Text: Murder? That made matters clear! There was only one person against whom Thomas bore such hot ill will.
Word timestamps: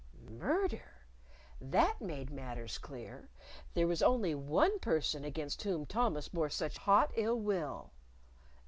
Murder? 0.31 1.05
That 1.61 2.01
made 2.01 2.31
matters 2.31 2.79
clear! 2.79 3.29
There 3.75 3.85
was 3.85 4.01
only 4.01 4.33
one 4.33 4.79
person 4.79 5.23
against 5.23 5.61
whom 5.61 5.85
Thomas 5.85 6.27
bore 6.27 6.49
such 6.49 6.79
hot 6.79 7.11
ill 7.15 7.39
will. 7.39 7.91